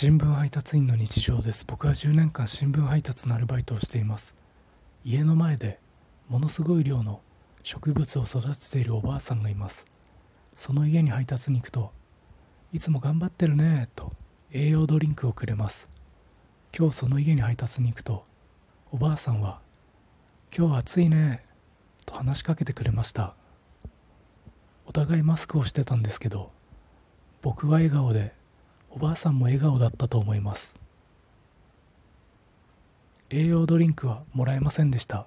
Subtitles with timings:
[0.00, 1.64] 新聞配達員の日常です。
[1.66, 4.32] 僕は10年間新聞配達のアルバイトをしています。
[5.04, 5.80] 家の前で
[6.28, 7.20] ものすごい量の
[7.64, 9.86] 植物を育てているおばあさんがいます。
[10.54, 11.90] その家に配達に行くと
[12.72, 14.12] いつも頑張ってるねと
[14.52, 15.88] 栄養ドリンクをくれます。
[16.72, 18.24] 今日その家に配達に行くと
[18.92, 19.60] おばあさんは
[20.56, 21.44] 今日暑いね
[22.06, 23.34] と話しかけてくれました。
[24.86, 26.52] お互いマスクをしてたんですけど
[27.42, 28.37] 僕は笑顔で
[28.90, 30.74] おばあさんも笑顔だったと思います。
[33.30, 35.26] 栄養ドリンクはもらえませんでした。